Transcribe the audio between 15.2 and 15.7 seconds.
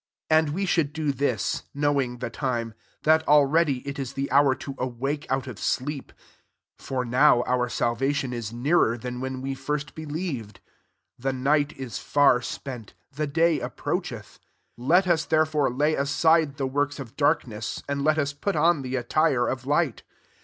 therefore